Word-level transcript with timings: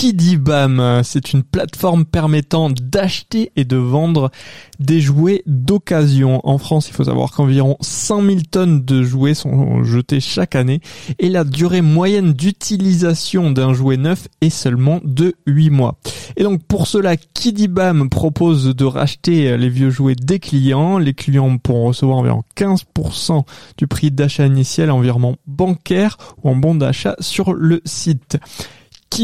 qui 0.00 0.14
dit 0.14 0.38
BAM 0.38 1.02
C'est 1.04 1.34
une 1.34 1.42
plateforme 1.42 2.06
permettant 2.06 2.70
d'acheter 2.70 3.52
et 3.54 3.66
de 3.66 3.76
vendre 3.76 4.30
des 4.78 4.98
jouets 4.98 5.42
d'occasion. 5.44 6.40
En 6.42 6.56
France, 6.56 6.88
il 6.88 6.94
faut 6.94 7.04
savoir 7.04 7.32
qu'environ 7.32 7.76
100 7.82 8.22
000 8.22 8.38
tonnes 8.50 8.82
de 8.82 9.02
jouets 9.02 9.34
sont 9.34 9.84
jetés 9.84 10.20
chaque 10.20 10.56
année 10.56 10.80
et 11.18 11.28
la 11.28 11.44
durée 11.44 11.82
moyenne 11.82 12.32
d'utilisation 12.32 13.50
d'un 13.50 13.74
jouet 13.74 13.98
neuf 13.98 14.26
est 14.40 14.48
seulement 14.48 15.00
de 15.04 15.34
8 15.46 15.68
mois. 15.68 15.98
Et 16.38 16.44
donc 16.44 16.62
pour 16.64 16.86
cela, 16.86 17.18
qui 17.18 17.52
dit 17.52 17.68
BAM 17.68 18.08
propose 18.08 18.74
de 18.74 18.84
racheter 18.86 19.54
les 19.58 19.68
vieux 19.68 19.90
jouets 19.90 20.14
des 20.14 20.38
clients. 20.38 20.96
Les 20.96 21.12
clients 21.12 21.58
pourront 21.58 21.88
recevoir 21.88 22.16
environ 22.16 22.42
15% 22.56 23.44
du 23.76 23.86
prix 23.86 24.10
d'achat 24.10 24.46
initial 24.46 24.90
en 24.90 25.02
bancaire 25.46 26.16
ou 26.42 26.48
en 26.48 26.56
bon 26.56 26.74
d'achat 26.74 27.16
sur 27.20 27.52
le 27.52 27.82
site 27.84 28.38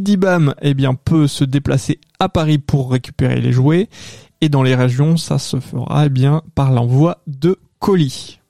qui 0.00 0.16
eh 0.62 0.74
bien, 0.74 0.94
peut 0.94 1.26
se 1.26 1.44
déplacer 1.44 2.00
à 2.18 2.28
Paris 2.28 2.58
pour 2.58 2.90
récupérer 2.90 3.40
les 3.40 3.52
jouets. 3.52 3.88
Et 4.40 4.48
dans 4.48 4.62
les 4.62 4.74
régions, 4.74 5.16
ça 5.16 5.38
se 5.38 5.60
fera, 5.60 6.06
eh 6.06 6.08
bien, 6.08 6.42
par 6.54 6.72
l'envoi 6.72 7.22
de 7.26 7.58
colis. 7.78 8.40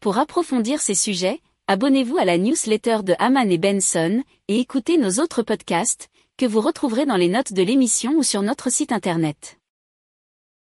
Pour 0.00 0.18
approfondir 0.18 0.80
ces 0.80 0.94
sujets, 0.94 1.40
abonnez-vous 1.68 2.18
à 2.18 2.24
la 2.24 2.36
newsletter 2.38 2.98
de 3.04 3.14
Haman 3.18 3.50
et 3.50 3.58
Benson 3.58 4.22
et 4.48 4.58
écoutez 4.58 4.98
nos 4.98 5.22
autres 5.22 5.42
podcasts 5.42 6.08
que 6.36 6.46
vous 6.46 6.60
retrouverez 6.60 7.06
dans 7.06 7.16
les 7.16 7.28
notes 7.28 7.52
de 7.52 7.62
l'émission 7.62 8.14
ou 8.16 8.22
sur 8.22 8.42
notre 8.42 8.70
site 8.70 8.90
internet. 8.90 9.61